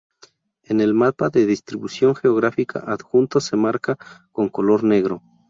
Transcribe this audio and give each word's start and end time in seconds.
En 0.63 0.81
el 0.81 0.95
mapa 0.95 1.29
de 1.29 1.45
distribución 1.45 2.15
geográfica 2.15 2.79
adjunto 2.79 3.39
se 3.39 3.55
marca 3.55 3.99
con 4.31 4.49
color 4.49 4.83
negro. 4.83 5.21